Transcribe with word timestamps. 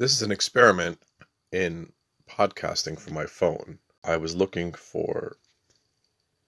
This 0.00 0.12
is 0.12 0.22
an 0.22 0.32
experiment 0.32 0.98
in 1.52 1.92
podcasting 2.26 2.98
from 2.98 3.12
my 3.12 3.26
phone. 3.26 3.80
I 4.02 4.16
was 4.16 4.34
looking 4.34 4.72
for 4.72 5.36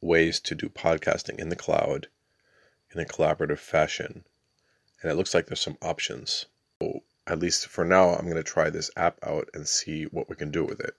ways 0.01 0.41
to 0.41 0.55
do 0.55 0.71
podcasting 0.71 1.39
in 1.39 1.51
the 1.51 1.55
cloud 1.55 2.07
in 2.95 2.99
a 2.99 3.05
collaborative 3.05 3.59
fashion, 3.59 4.25
and 5.03 5.13
it 5.13 5.17
looks 5.17 5.35
like 5.35 5.49
there's 5.49 5.61
some 5.61 5.77
options. 5.83 6.47
So, 6.81 7.01
at 7.27 7.41
least 7.41 7.67
for 7.67 7.85
now, 7.85 8.15
I'm 8.15 8.25
going 8.25 8.37
to 8.37 8.43
try 8.43 8.71
this 8.71 8.91
app 8.97 9.19
out 9.23 9.51
and 9.53 9.69
see 9.69 10.05
what 10.05 10.31
we 10.31 10.35
can 10.35 10.51
do 10.51 10.65
with 10.65 10.81
it. 10.81 10.95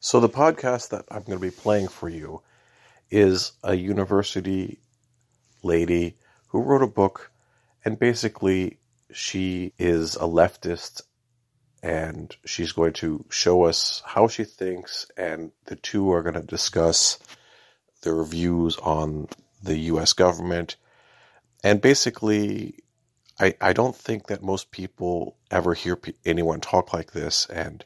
So, 0.00 0.18
the 0.18 0.28
podcast 0.28 0.88
that 0.88 1.04
I'm 1.12 1.22
going 1.22 1.38
to 1.38 1.46
be 1.46 1.52
playing 1.52 1.86
for 1.86 2.08
you 2.08 2.42
is 3.12 3.52
a 3.62 3.76
university 3.76 4.80
lady 5.62 6.16
who 6.48 6.60
wrote 6.60 6.82
a 6.82 6.88
book, 6.88 7.30
and 7.84 8.00
basically, 8.00 8.80
she 9.14 9.72
is 9.78 10.16
a 10.16 10.20
leftist 10.20 11.02
and 11.82 12.34
she's 12.44 12.72
going 12.72 12.94
to 12.94 13.24
show 13.30 13.64
us 13.64 14.02
how 14.06 14.26
she 14.26 14.44
thinks, 14.44 15.06
and 15.18 15.52
the 15.66 15.76
two 15.76 16.10
are 16.12 16.22
going 16.22 16.34
to 16.34 16.40
discuss 16.40 17.18
their 18.02 18.24
views 18.24 18.78
on 18.78 19.28
the 19.62 19.76
US 19.90 20.14
government. 20.14 20.76
And 21.62 21.82
basically, 21.82 22.76
I, 23.38 23.54
I 23.60 23.72
don't 23.74 23.94
think 23.94 24.28
that 24.28 24.42
most 24.42 24.70
people 24.70 25.36
ever 25.50 25.74
hear 25.74 25.98
anyone 26.24 26.60
talk 26.60 26.94
like 26.94 27.12
this, 27.12 27.46
and 27.46 27.84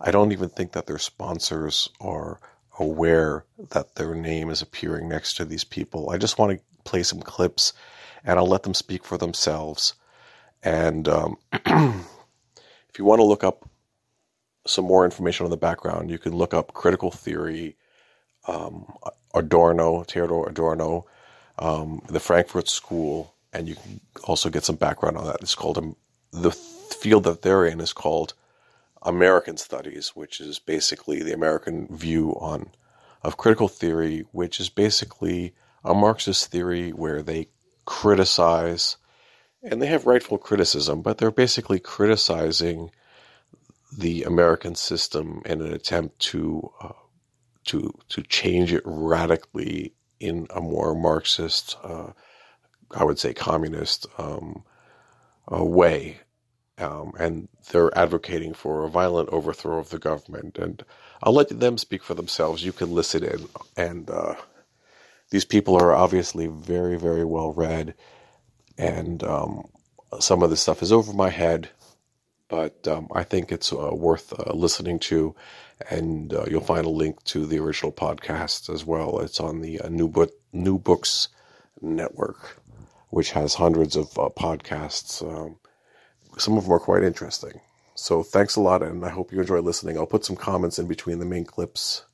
I 0.00 0.10
don't 0.10 0.32
even 0.32 0.48
think 0.48 0.72
that 0.72 0.86
their 0.86 0.98
sponsors 0.98 1.90
are 2.00 2.40
aware 2.78 3.44
that 3.70 3.94
their 3.96 4.14
name 4.14 4.50
is 4.50 4.62
appearing 4.62 5.08
next 5.08 5.34
to 5.34 5.44
these 5.44 5.64
people. 5.64 6.10
I 6.10 6.18
just 6.18 6.38
want 6.38 6.52
to 6.52 6.64
play 6.84 7.02
some 7.02 7.20
clips 7.20 7.72
and 8.24 8.38
I'll 8.38 8.46
let 8.46 8.62
them 8.62 8.74
speak 8.74 9.04
for 9.04 9.16
themselves. 9.16 9.94
And 10.62 11.08
um, 11.08 11.36
if 11.52 12.98
you 12.98 13.04
want 13.04 13.20
to 13.20 13.24
look 13.24 13.44
up 13.44 13.68
some 14.66 14.84
more 14.84 15.04
information 15.04 15.44
on 15.44 15.50
the 15.50 15.56
background, 15.56 16.10
you 16.10 16.18
can 16.18 16.34
look 16.34 16.52
up 16.52 16.72
critical 16.74 17.10
theory, 17.10 17.76
um, 18.48 18.92
Adorno, 19.34 20.02
Theodore 20.02 20.48
Adorno, 20.48 21.06
um, 21.58 22.02
the 22.08 22.20
Frankfurt 22.20 22.68
School, 22.68 23.34
and 23.52 23.68
you 23.68 23.76
can 23.76 24.00
also 24.24 24.50
get 24.50 24.64
some 24.64 24.76
background 24.76 25.16
on 25.16 25.26
that. 25.26 25.40
It's 25.40 25.54
called 25.54 25.78
um, 25.78 25.96
the 26.32 26.50
field 26.50 27.24
that 27.24 27.42
they're 27.42 27.64
in 27.64 27.80
is 27.80 27.92
called 27.92 28.34
American 29.02 29.56
Studies, 29.56 30.10
which 30.10 30.40
is 30.40 30.58
basically 30.58 31.22
the 31.22 31.32
American 31.32 31.86
view 31.88 32.32
on 32.32 32.70
of 33.22 33.36
critical 33.36 33.68
theory, 33.68 34.24
which 34.32 34.60
is 34.60 34.68
basically 34.68 35.54
a 35.84 35.94
Marxist 35.94 36.50
theory 36.50 36.90
where 36.90 37.22
they 37.22 37.48
criticize, 37.84 38.96
and 39.66 39.82
they 39.82 39.86
have 39.88 40.06
rightful 40.06 40.38
criticism, 40.38 41.02
but 41.02 41.18
they're 41.18 41.30
basically 41.30 41.80
criticizing 41.80 42.90
the 43.96 44.24
American 44.24 44.74
system 44.74 45.42
in 45.46 45.60
an 45.60 45.72
attempt 45.72 46.18
to 46.20 46.72
uh, 46.80 46.92
to 47.64 47.92
to 48.10 48.22
change 48.22 48.72
it 48.72 48.82
radically 48.86 49.94
in 50.20 50.46
a 50.54 50.60
more 50.60 50.94
Marxist, 50.94 51.76
uh, 51.82 52.12
I 52.92 53.04
would 53.04 53.18
say 53.18 53.34
communist 53.34 54.06
um, 54.18 54.64
uh, 55.52 55.64
way. 55.64 56.20
Um, 56.78 57.12
and 57.18 57.48
they're 57.72 57.96
advocating 57.96 58.54
for 58.54 58.84
a 58.84 58.90
violent 58.90 59.30
overthrow 59.30 59.78
of 59.78 59.90
the 59.90 59.98
government. 59.98 60.58
And 60.58 60.84
I'll 61.22 61.34
let 61.34 61.48
them 61.48 61.78
speak 61.78 62.04
for 62.04 62.14
themselves. 62.14 62.64
You 62.64 62.72
can 62.72 62.92
listen 62.92 63.24
in. 63.24 63.48
And 63.76 64.10
uh, 64.10 64.34
these 65.30 65.44
people 65.46 65.76
are 65.76 65.94
obviously 65.94 66.48
very, 66.48 66.98
very 66.98 67.24
well 67.24 67.52
read. 67.52 67.94
And 68.78 69.22
um, 69.24 69.68
some 70.20 70.42
of 70.42 70.50
this 70.50 70.60
stuff 70.60 70.82
is 70.82 70.92
over 70.92 71.12
my 71.12 71.30
head, 71.30 71.70
but 72.48 72.86
um, 72.86 73.08
I 73.14 73.24
think 73.24 73.50
it's 73.50 73.72
uh, 73.72 73.90
worth 73.92 74.32
uh, 74.32 74.52
listening 74.52 74.98
to 75.00 75.34
and 75.90 76.32
uh, 76.32 76.44
you'll 76.48 76.60
find 76.60 76.86
a 76.86 76.90
link 76.90 77.22
to 77.24 77.46
the 77.46 77.58
original 77.58 77.92
podcast 77.92 78.72
as 78.72 78.84
well. 78.84 79.20
It's 79.20 79.40
on 79.40 79.60
the 79.60 79.80
uh, 79.80 79.88
New 79.88 80.12
New 80.52 80.78
Books 80.78 81.28
Network, 81.80 82.60
which 83.10 83.32
has 83.32 83.54
hundreds 83.54 83.96
of 83.96 84.06
uh, 84.18 84.28
podcasts. 84.30 85.22
Um, 85.22 85.56
some 86.38 86.56
of 86.56 86.64
them 86.64 86.72
are 86.72 86.78
quite 86.78 87.02
interesting. 87.02 87.60
So 87.94 88.22
thanks 88.22 88.56
a 88.56 88.60
lot, 88.60 88.82
and 88.82 89.04
I 89.04 89.10
hope 89.10 89.32
you 89.32 89.40
enjoy 89.40 89.60
listening. 89.60 89.96
I'll 89.96 90.06
put 90.06 90.24
some 90.24 90.36
comments 90.36 90.78
in 90.78 90.86
between 90.86 91.18
the 91.18 91.24
main 91.24 91.44
clips. 91.44 92.04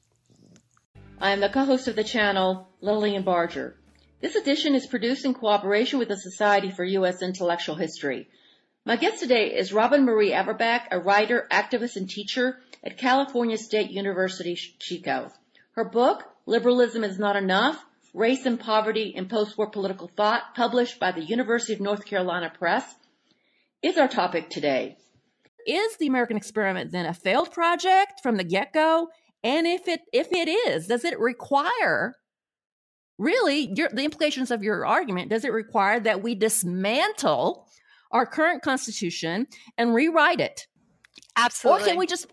I 1.19 1.31
am 1.31 1.41
the 1.41 1.48
co-host 1.48 1.88
of 1.88 1.97
the 1.97 2.04
channel, 2.04 2.69
Lilian 2.81 3.22
Barger. 3.22 3.76
This 4.22 4.37
edition 4.37 4.77
is 4.77 4.87
produced 4.87 5.25
in 5.25 5.34
cooperation 5.34 5.99
with 5.99 6.06
the 6.06 6.16
Society 6.16 6.71
for 6.71 6.84
U.S. 6.84 7.22
Intellectual 7.22 7.75
History. 7.75 8.28
My 8.87 8.94
guest 8.94 9.19
today 9.19 9.49
is 9.49 9.72
Robin 9.72 10.05
Marie 10.05 10.31
Averbeck, 10.31 10.83
a 10.93 11.00
writer, 11.00 11.49
activist, 11.50 11.97
and 11.97 12.09
teacher 12.09 12.56
at 12.84 12.99
California 12.99 13.59
State 13.59 13.91
University, 13.91 14.55
Chico. 14.55 15.33
Her 15.72 15.84
book, 15.84 16.22
Liberalism 16.47 17.03
is 17.03 17.19
Not 17.19 17.34
Enough, 17.34 17.84
Race 18.15 18.47
and 18.47 18.60
Poverty 18.60 19.12
in 19.12 19.27
Post-War 19.27 19.71
Political 19.71 20.12
Thought, 20.16 20.54
published 20.54 21.00
by 21.00 21.10
the 21.10 21.25
University 21.25 21.72
of 21.72 21.81
North 21.81 22.04
Carolina 22.04 22.53
Press, 22.56 22.84
is 23.83 23.99
our 23.99 24.06
topic 24.06 24.50
today. 24.50 24.99
Is 25.66 25.97
the 25.97 26.06
American 26.06 26.37
experiment 26.37 26.93
then 26.93 27.06
a 27.06 27.12
failed 27.12 27.50
project 27.50 28.21
from 28.22 28.37
the 28.37 28.44
get-go? 28.44 29.09
And 29.43 29.66
if 29.66 29.89
it 29.89 30.03
if 30.12 30.28
it 30.31 30.49
is, 30.49 30.87
does 30.87 31.04
it 31.04 31.19
require 31.19 32.15
really 33.18 33.72
your, 33.74 33.88
the 33.92 34.04
implications 34.04 34.50
of 34.50 34.62
your 34.62 34.86
argument? 34.86 35.30
Does 35.30 35.44
it 35.44 35.52
require 35.52 36.00
that 36.00 36.22
we 36.22 36.34
dismantle 36.34 37.66
our 38.10 38.26
current 38.26 38.62
constitution 38.62 39.46
and 39.78 39.94
rewrite 39.94 40.40
it? 40.40 40.66
Absolutely. 41.36 41.82
Or 41.82 41.86
can 41.86 41.98
we 41.98 42.06
just 42.06 42.26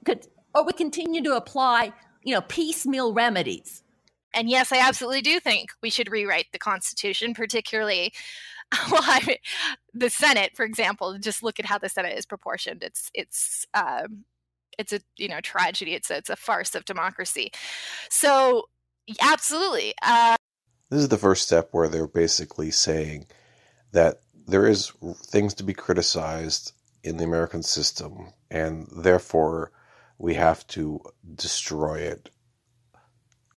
or 0.53 0.65
we 0.65 0.73
continue 0.73 1.23
to 1.23 1.35
apply, 1.35 1.93
you 2.23 2.33
know, 2.33 2.41
piecemeal 2.41 3.13
remedies. 3.13 3.83
And 4.33 4.49
yes, 4.49 4.71
I 4.71 4.77
absolutely 4.77 5.21
do 5.21 5.39
think 5.39 5.71
we 5.81 5.89
should 5.89 6.11
rewrite 6.11 6.47
the 6.51 6.59
Constitution, 6.59 7.33
particularly 7.33 8.13
well, 8.91 9.01
I, 9.03 9.39
the 9.95 10.11
Senate, 10.11 10.51
for 10.55 10.63
example. 10.63 11.17
Just 11.17 11.41
look 11.41 11.59
at 11.59 11.65
how 11.65 11.79
the 11.79 11.89
Senate 11.89 12.17
is 12.17 12.27
proportioned. 12.27 12.83
It's 12.83 13.09
it's 13.15 13.65
um, 13.73 14.25
it's 14.77 14.93
a 14.93 14.99
you 15.17 15.27
know 15.27 15.41
tragedy. 15.41 15.95
It's 15.95 16.11
a, 16.11 16.17
it's 16.17 16.29
a 16.29 16.35
farce 16.35 16.75
of 16.75 16.85
democracy. 16.85 17.51
So 18.09 18.65
absolutely. 19.21 19.95
Uh, 20.03 20.35
this 20.89 21.01
is 21.01 21.09
the 21.09 21.17
first 21.17 21.45
step 21.45 21.69
where 21.71 21.87
they're 21.87 22.07
basically 22.07 22.71
saying 22.71 23.27
that 23.91 24.21
there 24.47 24.67
is 24.67 24.91
things 25.15 25.53
to 25.55 25.63
be 25.63 25.73
criticized 25.73 26.73
in 27.03 27.17
the 27.17 27.23
American 27.23 27.63
system, 27.63 28.33
and 28.49 28.87
therefore 28.91 29.71
we 30.17 30.33
have 30.33 30.65
to 30.67 30.99
destroy 31.35 31.99
it. 31.99 32.29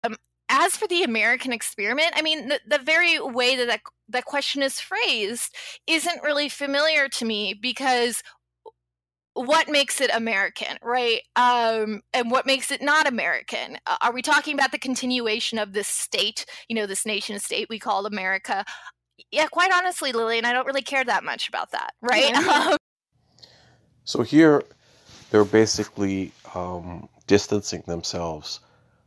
Um, 0.04 0.18
as 0.50 0.78
for 0.78 0.88
the 0.88 1.04
American 1.04 1.54
experiment, 1.54 2.12
I 2.16 2.22
mean, 2.22 2.50
the, 2.50 2.60
the 2.68 2.78
very 2.80 3.20
way 3.20 3.56
that, 3.56 3.68
that 3.68 3.82
that 4.10 4.26
question 4.26 4.62
is 4.62 4.80
phrased 4.80 5.56
isn't 5.88 6.24
really 6.24 6.50
familiar 6.50 7.08
to 7.08 7.26
me 7.26 7.54
because 7.54 8.22
what 9.34 9.70
makes 9.70 10.02
it 10.02 10.12
American, 10.14 10.78
right? 10.82 11.22
Um, 11.36 12.02
and 12.14 12.30
what 12.30 12.46
makes 12.46 12.72
it 12.72 12.82
not 12.82 13.08
American? 13.08 13.78
Uh, 13.86 13.98
are 14.02 14.14
we 14.14 14.22
talking 14.22 14.54
about 14.54 14.72
the 14.72 14.78
continuation 14.78 15.58
of 15.58 15.74
this 15.74 15.88
state, 15.88 16.46
you 16.68 16.76
know, 16.76 16.86
this 16.86 17.06
nation 17.06 17.40
state 17.40 17.68
we 17.70 17.80
call 17.80 18.06
America? 18.06 18.66
Yeah, 19.32 19.48
quite 19.48 19.72
honestly, 19.74 20.12
Lilian, 20.12 20.46
I 20.46 20.54
don't 20.54 20.68
really 20.68 20.82
care 20.82 21.04
that 21.04 21.24
much 21.24 21.48
about 21.48 21.72
that, 21.72 21.94
right? 22.02 22.34
Um, 22.72 22.78
so 24.04 24.24
here, 24.24 24.64
they're 25.30 25.46
basically 25.46 26.32
um, 26.56 27.08
distancing 27.28 27.84
themselves 27.86 28.60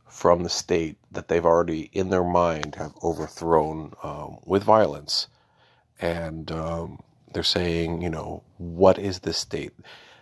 from 0.07 0.43
the 0.43 0.49
state 0.49 0.97
that 1.11 1.27
they've 1.27 1.45
already, 1.45 1.89
in 1.91 2.09
their 2.09 2.23
mind, 2.23 2.75
have 2.75 2.93
overthrown 3.03 3.93
um, 4.01 4.37
with 4.45 4.63
violence. 4.63 5.27
And 5.99 6.51
um, 6.51 6.99
they're 7.33 7.43
saying, 7.43 8.01
you 8.01 8.09
know, 8.09 8.41
what 8.57 8.97
is 8.97 9.19
this 9.19 9.37
state? 9.37 9.73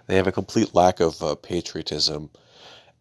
They 0.07 0.15
have 0.15 0.27
a 0.27 0.31
complete 0.31 0.75
lack 0.75 0.99
of 0.99 1.21
uh, 1.21 1.35
patriotism, 1.35 2.29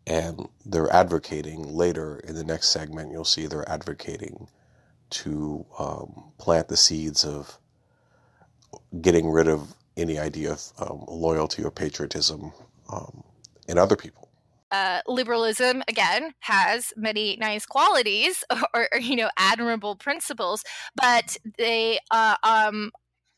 and 0.06 0.48
they're 0.64 0.92
advocating 0.92 1.74
later 1.74 2.20
in 2.20 2.34
the 2.34 2.44
next 2.44 2.68
segment, 2.68 3.12
you'll 3.12 3.24
see 3.24 3.46
they're 3.46 3.68
advocating 3.68 4.48
to 5.10 5.66
um, 5.78 6.24
plant 6.38 6.68
the 6.68 6.76
seeds 6.76 7.24
of 7.24 7.58
getting 9.00 9.30
rid 9.30 9.48
of 9.48 9.74
any 9.96 10.18
idea 10.18 10.52
of 10.52 10.72
um, 10.78 11.04
loyalty 11.08 11.62
or 11.62 11.70
patriotism 11.70 12.52
um, 12.90 13.22
in 13.68 13.78
other 13.78 13.96
people. 13.96 14.28
Uh, 14.70 15.02
liberalism 15.06 15.82
again 15.86 16.32
has 16.40 16.94
many 16.96 17.36
nice 17.38 17.66
qualities 17.66 18.42
or, 18.74 18.88
or, 18.90 18.98
you 18.98 19.14
know 19.14 19.28
admirable 19.36 19.94
principles 19.94 20.64
but 20.96 21.36
they 21.58 21.98
uh, 22.10 22.36
um, 22.42 22.90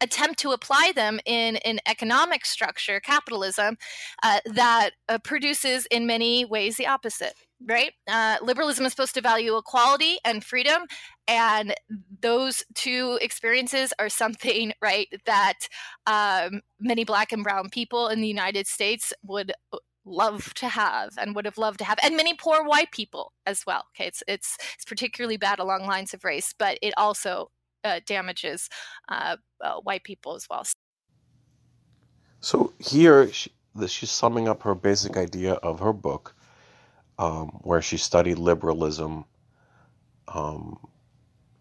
attempt 0.05 0.39
to 0.41 0.53
apply 0.53 0.93
them 0.95 1.19
in 1.27 1.57
an 1.59 1.81
economic 1.87 2.45
structure, 2.45 3.01
capitalism, 3.01 3.77
uh, 4.23 4.41
that 4.47 4.91
uh, 5.09 5.19
produces 5.19 5.87
in 5.87 6.07
many 6.07 6.45
ways 6.45 6.77
the 6.77 6.87
opposite. 6.87 7.35
Right? 7.67 7.93
Uh, 8.07 8.37
liberalism 8.43 8.85
is 8.85 8.93
supposed 8.93 9.15
to 9.15 9.23
value 9.23 9.57
equality 9.57 10.19
and 10.25 10.45
freedom, 10.45 10.83
and 11.27 11.75
those 12.21 12.63
two 12.75 13.19
experiences 13.23 13.95
are 13.99 14.11
something, 14.11 14.73
right, 14.83 15.09
that 15.25 15.61
um, 16.07 16.61
many 16.79 17.05
Black 17.05 17.33
and 17.33 17.43
Brown 17.43 17.71
people 17.71 18.09
in 18.09 18.21
the 18.21 18.29
United 18.29 18.67
States 18.67 19.15
would 19.23 19.53
uh, 19.73 19.79
love 20.05 20.53
to 20.55 20.69
have 20.69 21.11
and 21.19 21.35
would 21.35 21.47
have 21.47 21.57
loved 21.57 21.79
to 21.79 21.85
have 21.85 21.99
and 22.05 22.17
many 22.17 22.35
poor 22.35 22.63
white 22.63 22.91
people 22.91 23.33
as 23.47 23.65
well 23.67 23.85
okay 23.95 24.07
it's 24.07 24.23
it's 24.29 24.59
it's 24.75 24.85
particularly 24.85 25.39
bad 25.39 25.59
along 25.59 25.87
lines 25.87 26.13
of 26.13 26.25
race 26.25 26.55
but 26.59 26.79
it 26.83 26.93
also 26.99 27.51
uh, 27.85 28.01
damages 28.07 28.69
uh, 29.09 29.37
uh, 29.61 29.77
white 29.83 30.05
people 30.05 30.35
as 30.35 30.47
well. 30.49 30.65
So 32.41 32.73
here, 32.79 33.33
she, 33.33 33.51
she's 33.87 34.11
summing 34.11 34.49
up 34.49 34.63
her 34.63 34.75
basic 34.75 35.17
idea 35.17 35.55
of 35.55 35.81
her 35.81 35.93
book, 35.93 36.35
um, 37.19 37.61
where 37.63 37.83
she 37.83 37.97
studied 37.97 38.39
liberalism 38.39 39.25
um, 40.29 40.79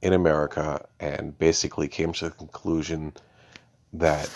in 0.02 0.14
America 0.14 0.86
and 1.00 1.38
basically 1.38 1.88
came 1.88 2.12
to 2.14 2.26
the 2.26 2.36
conclusion 2.36 3.14
that 3.94 4.30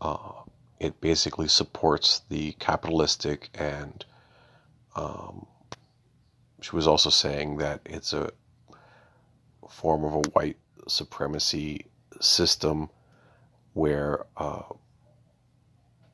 uh, 0.00 0.32
it 0.78 1.00
basically 1.00 1.48
supports 1.48 2.20
the 2.28 2.52
capitalistic 2.52 3.50
and 3.54 4.04
um, 4.94 5.46
she 6.60 6.76
was 6.76 6.86
also 6.86 7.10
saying 7.10 7.56
that 7.58 7.80
it's 7.84 8.12
a 8.12 8.30
form 9.68 10.04
of 10.04 10.14
a 10.14 10.28
white 10.30 10.56
supremacy 10.88 11.86
system 12.20 12.88
where 13.72 14.26
uh, 14.36 14.62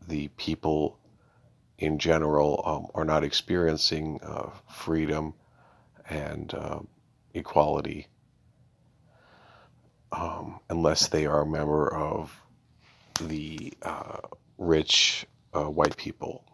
the 0.08 0.28
people 0.36 0.98
in 1.78 1.98
general 1.98 2.62
um, 2.64 2.86
are 2.94 3.04
not 3.04 3.24
experiencing 3.24 4.20
uh, 4.22 4.50
freedom 4.68 5.34
and 6.08 6.52
uh, 6.54 6.80
equality 7.34 8.06
um, 10.12 10.60
unless 10.68 11.08
they 11.08 11.26
are 11.26 11.42
a 11.42 11.46
member 11.46 11.92
of 11.94 12.34
the 13.20 13.72
uh, 13.82 14.18
rich 14.58 15.26
uh, 15.54 15.64
white 15.64 15.96
people. 15.96 16.44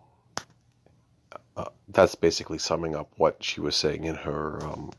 Uh, 1.57 1.65
that's 1.89 2.15
basically 2.15 2.59
summing 2.59 2.95
up 2.95 3.11
what 3.17 3.43
she 3.43 3.61
was 3.61 3.75
saying 3.75 4.05
in 4.05 4.15
her 4.15 4.63
um, 4.65 4.91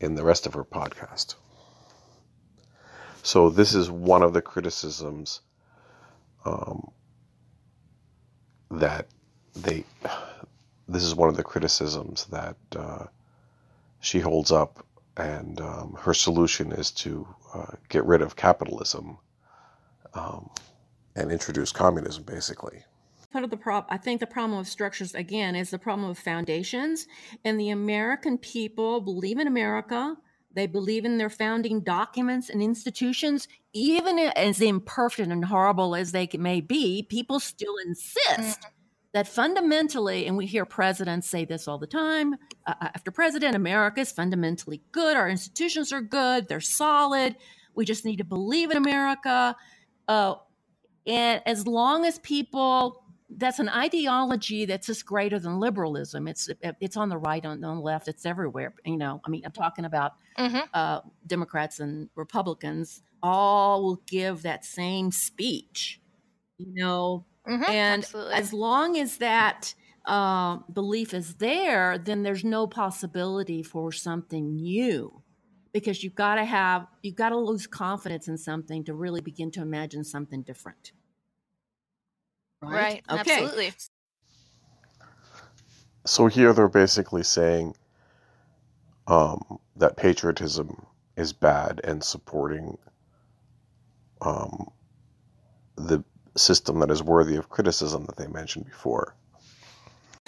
in 0.00 0.14
the 0.14 0.24
rest 0.24 0.46
of 0.46 0.54
her 0.54 0.64
podcast. 0.64 1.34
So 3.22 3.50
this 3.50 3.74
is 3.74 3.90
one 3.90 4.22
of 4.22 4.32
the 4.32 4.42
criticisms 4.42 5.40
um, 6.44 6.90
that 8.70 9.06
they. 9.54 9.84
This 10.90 11.04
is 11.04 11.14
one 11.14 11.28
of 11.28 11.36
the 11.36 11.44
criticisms 11.44 12.24
that 12.26 12.56
uh, 12.74 13.04
she 14.00 14.20
holds 14.20 14.50
up, 14.50 14.86
and 15.16 15.60
um, 15.60 15.98
her 16.00 16.14
solution 16.14 16.72
is 16.72 16.90
to 16.92 17.28
uh, 17.52 17.72
get 17.90 18.04
rid 18.06 18.22
of 18.22 18.36
capitalism 18.36 19.18
um, 20.14 20.48
and 21.14 21.30
introduce 21.30 21.72
communism, 21.72 22.22
basically. 22.22 22.84
Part 23.30 23.44
of 23.44 23.50
the 23.50 23.58
problem, 23.58 23.86
I 23.90 23.98
think 23.98 24.20
the 24.20 24.26
problem 24.26 24.58
of 24.58 24.66
structures, 24.66 25.14
again, 25.14 25.54
is 25.54 25.70
the 25.70 25.78
problem 25.78 26.08
of 26.08 26.18
foundations. 26.18 27.06
And 27.44 27.60
the 27.60 27.68
American 27.68 28.38
people 28.38 29.02
believe 29.02 29.38
in 29.38 29.46
America 29.46 30.16
they 30.52 30.66
believe 30.66 31.04
in 31.04 31.18
their 31.18 31.30
founding 31.30 31.80
documents 31.80 32.48
and 32.48 32.62
institutions, 32.62 33.48
even 33.72 34.18
as 34.18 34.60
imperfect 34.60 35.30
and 35.30 35.44
horrible 35.44 35.94
as 35.94 36.12
they 36.12 36.28
may 36.38 36.60
be. 36.60 37.02
People 37.02 37.38
still 37.38 37.76
insist 37.86 38.60
mm-hmm. 38.60 38.68
that 39.12 39.28
fundamentally, 39.28 40.26
and 40.26 40.36
we 40.36 40.46
hear 40.46 40.64
presidents 40.64 41.28
say 41.28 41.44
this 41.44 41.68
all 41.68 41.78
the 41.78 41.86
time 41.86 42.34
uh, 42.66 42.74
uh, 42.80 42.88
after 42.94 43.10
president, 43.10 43.54
America 43.54 44.00
is 44.00 44.12
fundamentally 44.12 44.82
good. 44.92 45.16
Our 45.16 45.28
institutions 45.28 45.92
are 45.92 46.02
good. 46.02 46.48
They're 46.48 46.60
solid. 46.60 47.36
We 47.74 47.84
just 47.84 48.04
need 48.04 48.16
to 48.16 48.24
believe 48.24 48.70
in 48.70 48.76
America. 48.76 49.56
Uh, 50.06 50.34
and 51.06 51.42
as 51.46 51.66
long 51.66 52.04
as 52.04 52.18
people 52.18 53.02
that's 53.36 53.58
an 53.58 53.68
ideology 53.68 54.64
that's 54.64 54.86
just 54.86 55.04
greater 55.04 55.38
than 55.38 55.60
liberalism. 55.60 56.28
It's 56.28 56.48
it's 56.62 56.96
on 56.96 57.08
the 57.08 57.18
right, 57.18 57.44
on, 57.44 57.62
on 57.62 57.76
the 57.76 57.82
left, 57.82 58.08
it's 58.08 58.24
everywhere. 58.24 58.74
You 58.84 58.96
know, 58.96 59.20
I 59.24 59.30
mean, 59.30 59.42
I'm 59.44 59.52
talking 59.52 59.84
about 59.84 60.12
mm-hmm. 60.38 60.60
uh, 60.72 61.00
Democrats 61.26 61.80
and 61.80 62.08
Republicans 62.14 63.02
all 63.22 63.82
will 63.82 64.02
give 64.06 64.42
that 64.42 64.64
same 64.64 65.10
speech. 65.10 66.00
You 66.56 66.74
know, 66.74 67.26
mm-hmm, 67.46 67.70
and 67.70 68.02
absolutely. 68.02 68.34
as 68.34 68.52
long 68.52 68.98
as 68.98 69.18
that 69.18 69.74
uh, 70.06 70.56
belief 70.72 71.12
is 71.12 71.34
there, 71.34 71.98
then 71.98 72.22
there's 72.22 72.44
no 72.44 72.66
possibility 72.66 73.62
for 73.62 73.92
something 73.92 74.56
new 74.56 75.22
because 75.72 76.02
you've 76.02 76.14
got 76.14 76.36
to 76.36 76.44
have 76.44 76.86
you've 77.02 77.14
got 77.14 77.28
to 77.28 77.36
lose 77.36 77.66
confidence 77.66 78.26
in 78.26 78.38
something 78.38 78.84
to 78.84 78.94
really 78.94 79.20
begin 79.20 79.50
to 79.50 79.60
imagine 79.60 80.02
something 80.02 80.42
different. 80.42 80.92
Right. 82.62 83.02
right. 83.08 83.20
Okay. 83.20 83.44
Absolutely. 83.44 83.72
So 86.04 86.26
here 86.26 86.52
they're 86.52 86.68
basically 86.68 87.22
saying 87.22 87.74
um, 89.06 89.58
that 89.76 89.96
patriotism 89.96 90.86
is 91.16 91.32
bad 91.32 91.80
and 91.84 92.02
supporting 92.02 92.78
um, 94.20 94.70
the 95.76 96.02
system 96.36 96.80
that 96.80 96.90
is 96.90 97.02
worthy 97.02 97.36
of 97.36 97.48
criticism 97.48 98.06
that 98.06 98.16
they 98.16 98.26
mentioned 98.26 98.64
before. 98.64 99.14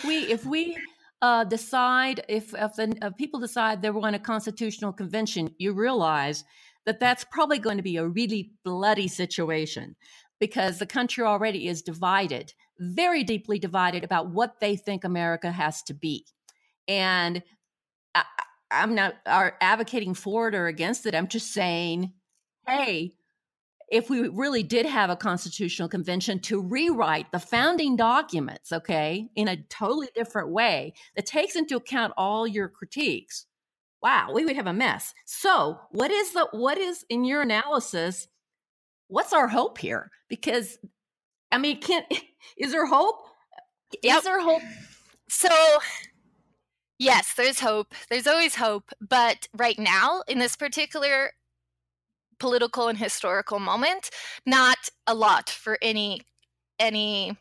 We, 0.07 0.19
if 0.27 0.45
we 0.45 0.77
uh, 1.23 1.45
decide, 1.45 2.25
if, 2.29 2.55
if, 2.55 2.75
the, 2.75 2.97
if 3.03 3.17
people 3.17 3.41
decide 3.41 3.83
they 3.83 3.91
want 3.91 4.17
a 4.17 4.19
constitutional 4.19 4.93
convention, 4.93 5.55
you 5.59 5.73
realize 5.73 6.45
that 6.87 7.01
that's 7.01 7.25
probably 7.25 7.59
going 7.59 7.77
to 7.77 7.83
be 7.83 7.97
a 7.97 8.07
really 8.07 8.53
bloody 8.65 9.09
situation 9.09 9.95
because 10.41 10.79
the 10.79 10.87
country 10.87 11.23
already 11.23 11.69
is 11.69 11.83
divided, 11.83 12.55
very 12.79 13.23
deeply 13.23 13.59
divided 13.59 14.03
about 14.03 14.31
what 14.31 14.59
they 14.59 14.75
think 14.75 15.05
America 15.05 15.53
has 15.53 15.83
to 15.83 15.95
be. 15.95 16.27
And 16.89 17.43
I, 18.15 18.25
am 18.71 18.95
not 18.95 19.17
advocating 19.27 20.15
for 20.15 20.49
it 20.49 20.55
or 20.55 20.67
against 20.67 21.07
it. 21.07 21.15
I'm 21.15 21.29
just 21.29 21.53
saying, 21.53 22.13
hey, 22.67 23.13
if 23.91 24.09
we 24.09 24.29
really 24.29 24.63
did 24.63 24.87
have 24.87 25.11
a 25.11 25.17
constitutional 25.17 25.89
convention 25.89 26.39
to 26.39 26.61
rewrite 26.61 27.31
the 27.33 27.41
founding 27.41 27.97
documents, 27.97 28.73
okay, 28.73 29.29
in 29.35 29.49
a 29.49 29.63
totally 29.69 30.09
different 30.15 30.51
way 30.51 30.95
that 31.17 31.27
takes 31.27 31.57
into 31.57 31.77
account 31.77 32.15
all 32.17 32.47
your 32.47 32.69
critiques, 32.69 33.47
wow, 34.01 34.31
we 34.33 34.45
would 34.45 34.57
have 34.57 34.69
a 34.69 34.73
mess. 34.73 35.13
So, 35.27 35.81
what 35.91 36.11
is 36.11 36.33
the 36.33 36.49
what 36.53 36.79
is 36.79 37.05
in 37.11 37.25
your 37.25 37.43
analysis 37.43 38.29
what's 39.11 39.33
our 39.33 39.49
hope 39.49 39.79
here? 39.79 40.11
Because 40.29 40.79
I 41.53 41.59
mean, 41.59 41.81
can 41.81 42.05
is 42.57 42.73
there 42.73 42.87
hope? 42.87 43.27
Yep. 44.03 44.19
Is 44.19 44.25
there 44.25 44.41
hope? 44.41 44.63
So 45.29 45.49
yes, 46.99 47.35
there's 47.37 47.61
hope. 47.61 47.95
There's 48.09 48.27
always 48.27 48.55
hope, 48.55 48.91
but 49.01 49.49
right 49.57 49.79
now 49.79 50.23
in 50.29 50.39
this 50.39 50.57
particular 50.57 51.33
political 52.39 52.89
and 52.89 52.99
historical 52.99 53.59
moment, 53.59 54.11
not 54.47 54.79
a 55.07 55.15
lot 55.15 55.51
for 55.51 55.77
any 55.83 56.23
any 56.79 57.37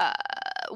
uh, 0.00 0.12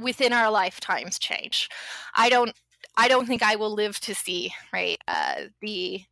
within 0.01 0.33
our 0.33 0.51
lifetimes 0.51 1.19
change. 1.19 1.69
I 2.15 2.29
don't 2.29 2.53
I 2.97 3.09
don't 3.09 3.27
think 3.27 3.43
I 3.43 3.57
will 3.57 3.73
live 3.73 3.99
to 4.01 4.15
see 4.15 4.53
right 4.73 4.99
uh, 5.09 5.45
the 5.63 6.03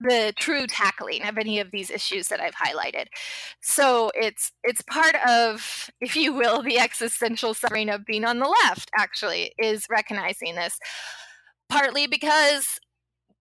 the 0.00 0.32
true 0.38 0.66
tackling 0.66 1.22
of 1.24 1.38
any 1.38 1.58
of 1.60 1.70
these 1.70 1.90
issues 1.90 2.28
that 2.28 2.40
I've 2.40 2.54
highlighted. 2.54 3.06
So 3.60 4.10
it's 4.14 4.52
it's 4.62 4.82
part 4.82 5.16
of, 5.26 5.90
if 6.00 6.16
you 6.16 6.32
will, 6.32 6.62
the 6.62 6.78
existential 6.78 7.54
suffering 7.54 7.88
of 7.88 8.04
being 8.04 8.24
on 8.24 8.38
the 8.38 8.54
left. 8.64 8.90
Actually, 8.98 9.52
is 9.58 9.86
recognizing 9.90 10.54
this, 10.54 10.78
partly 11.68 12.06
because 12.06 12.78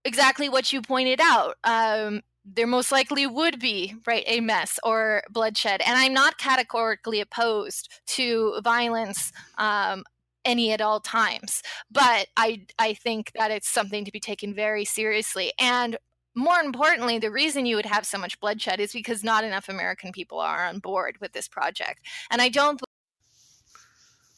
exactly 0.05 0.49
what 0.49 0.71
you 0.71 0.81
pointed 0.81 1.19
out. 1.21 1.55
Um, 1.63 2.21
there 2.45 2.67
most 2.67 2.91
likely 2.91 3.25
would 3.25 3.59
be 3.59 3.95
right 4.05 4.23
a 4.27 4.39
mess 4.39 4.79
or 4.83 5.23
bloodshed, 5.29 5.81
and 5.85 5.97
I'm 5.97 6.13
not 6.13 6.37
categorically 6.37 7.19
opposed 7.19 7.89
to 8.07 8.61
violence. 8.63 9.31
Um, 9.57 10.03
any 10.45 10.71
at 10.71 10.79
all 10.79 10.99
times 10.99 11.63
but 11.89 12.27
i 12.37 12.61
i 12.77 12.93
think 12.93 13.31
that 13.33 13.49
it's 13.49 13.67
something 13.67 14.05
to 14.05 14.11
be 14.11 14.19
taken 14.19 14.53
very 14.53 14.85
seriously 14.85 15.51
and 15.59 15.97
more 16.35 16.59
importantly, 16.59 17.17
the 17.17 17.31
reason 17.31 17.65
you 17.65 17.77
would 17.77 17.85
have 17.85 18.05
so 18.05 18.17
much 18.17 18.39
bloodshed 18.39 18.79
is 18.79 18.91
because 18.91 19.23
not 19.23 19.43
enough 19.43 19.69
American 19.69 20.11
people 20.11 20.39
are 20.39 20.65
on 20.65 20.79
board 20.79 21.17
with 21.21 21.31
this 21.31 21.47
project. 21.47 22.01
And 22.29 22.41
I 22.41 22.49
don't. 22.49 22.79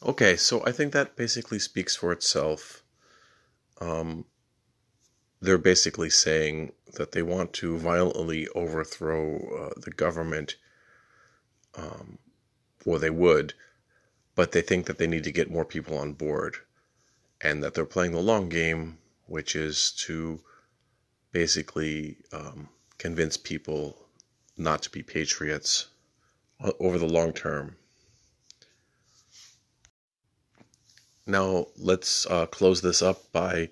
Okay, 0.04 0.36
so 0.36 0.64
I 0.66 0.72
think 0.72 0.94
that 0.94 1.16
basically 1.16 1.58
speaks 1.58 1.96
for 1.96 2.12
itself. 2.12 2.84
Um, 3.82 4.26
they're 5.42 5.58
basically 5.58 6.12
saying 6.12 6.72
that 6.94 7.12
they 7.12 7.24
want 7.24 7.54
to 7.54 7.78
violently 7.78 8.48
overthrow 8.50 9.38
uh, 9.38 9.80
the 9.80 9.92
government 9.92 10.56
um, 11.76 12.20
or 12.86 13.00
they 13.00 13.10
would, 13.10 13.54
but 14.36 14.52
they 14.52 14.62
think 14.62 14.86
that 14.86 14.98
they 14.98 15.08
need 15.08 15.24
to 15.24 15.32
get 15.32 15.52
more 15.52 15.66
people 15.66 15.98
on 15.98 16.14
board 16.14 16.58
and 17.42 17.64
that 17.64 17.74
they're 17.74 17.86
playing 17.86 18.14
the 18.14 18.20
long 18.20 18.50
game, 18.50 18.98
which 19.26 19.56
is 19.56 19.92
to 19.92 20.40
basically 21.32 22.18
um, 22.34 22.70
convince 22.98 23.38
people 23.38 23.98
not 24.58 24.82
to 24.84 24.90
be 24.90 25.04
patriots 25.04 25.88
over 26.80 26.98
the 26.98 27.06
long 27.06 27.34
term. 27.34 27.76
Now, 31.26 31.68
let's 31.78 32.26
uh, 32.28 32.46
close 32.46 32.82
this 32.82 33.02
up 33.02 33.32
by 33.32 33.70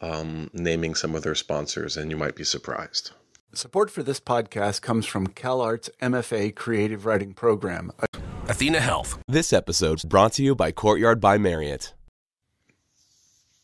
um, 0.00 0.50
naming 0.52 0.94
some 0.94 1.14
of 1.14 1.22
their 1.22 1.36
sponsors, 1.36 1.96
and 1.96 2.10
you 2.10 2.16
might 2.16 2.34
be 2.34 2.44
surprised. 2.44 3.12
Support 3.52 3.90
for 3.90 4.02
this 4.02 4.20
podcast 4.20 4.82
comes 4.82 5.06
from 5.06 5.28
CalArts 5.28 5.88
MFA 6.00 6.54
Creative 6.54 7.04
Writing 7.04 7.32
Program. 7.32 7.92
Athena 8.48 8.80
Health. 8.80 9.18
This 9.28 9.52
episode 9.52 10.02
brought 10.08 10.32
to 10.34 10.42
you 10.42 10.54
by 10.54 10.72
Courtyard 10.72 11.20
by 11.20 11.38
Marriott. 11.38 11.94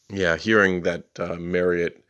Yeah, 0.09 0.37
hearing 0.37 0.83
that 0.83 1.07
uh, 1.19 1.35
Marriott 1.35 2.06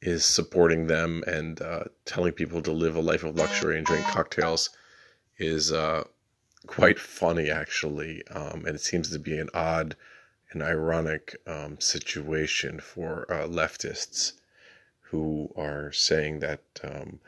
is 0.00 0.24
supporting 0.24 0.86
them 0.86 1.24
and 1.26 1.60
uh, 1.60 1.84
telling 2.04 2.32
people 2.32 2.62
to 2.62 2.72
live 2.72 2.96
a 2.96 3.00
life 3.00 3.24
of 3.24 3.36
luxury 3.36 3.76
and 3.76 3.86
drink 3.86 4.06
cocktails 4.06 4.70
is 5.38 5.72
uh, 5.72 6.04
quite 6.66 6.98
funny, 6.98 7.50
actually. 7.50 8.26
Um, 8.28 8.64
and 8.64 8.74
it 8.74 8.80
seems 8.80 9.10
to 9.10 9.18
be 9.18 9.38
an 9.38 9.48
odd 9.54 9.96
and 10.50 10.62
ironic 10.62 11.36
um, 11.46 11.80
situation 11.80 12.80
for 12.80 13.30
uh, 13.30 13.46
leftists 13.46 14.32
who 15.00 15.52
are 15.56 15.92
saying 15.92 16.40
that 16.40 16.62
um, 16.84 17.20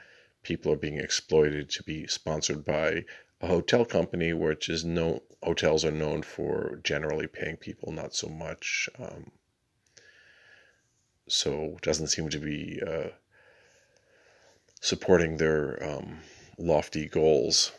people 0.42 0.72
are 0.72 0.76
being 0.76 0.98
exploited 0.98 1.68
to 1.70 1.82
be 1.82 2.06
sponsored 2.06 2.64
by 2.64 3.04
a 3.40 3.46
hotel 3.46 3.84
company, 3.84 4.32
which 4.32 4.68
is 4.68 4.84
no 4.84 5.22
hotels 5.42 5.84
are 5.84 5.90
known 5.90 6.22
for 6.22 6.78
generally 6.84 7.26
paying 7.26 7.56
people 7.56 7.92
not 7.92 8.14
so 8.14 8.28
much. 8.28 8.88
Um, 8.98 9.32
so 11.32 11.78
doesn't 11.82 12.08
seem 12.08 12.28
to 12.30 12.38
be 12.38 12.80
uh, 12.86 13.08
supporting 14.80 15.36
their 15.36 15.82
um, 15.82 16.18
lofty 16.58 17.06
goals. 17.06 17.72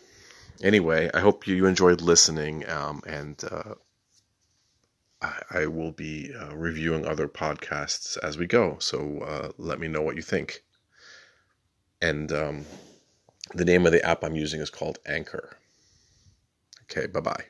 Anyway, 0.63 1.09
I 1.13 1.19
hope 1.19 1.47
you 1.47 1.65
enjoyed 1.65 2.01
listening, 2.01 2.69
um, 2.69 3.01
and 3.05 3.41
uh, 3.49 3.75
I, 5.21 5.41
I, 5.49 5.65
will 5.65 5.91
be 5.91 6.33
uh, 6.33 6.55
reviewing 6.55 7.05
other 7.05 7.27
podcasts 7.27 8.17
as 8.21 8.37
we 8.37 8.45
go. 8.45 8.77
So 8.79 9.19
uh, 9.21 9.51
let 9.57 9.79
me 9.79 9.87
know 9.87 10.01
what 10.01 10.15
you 10.15 10.21
think. 10.21 10.63
And 12.01 12.31
um, 12.31 12.65
the 13.53 13.65
name 13.65 13.85
of 13.85 13.91
the 13.91 14.05
app 14.05 14.23
I'm 14.23 14.35
using 14.35 14.61
is 14.61 14.69
called 14.69 14.99
Anchor. 15.05 15.57
Okay, 16.83 17.07
bye 17.07 17.21
bye. 17.21 17.45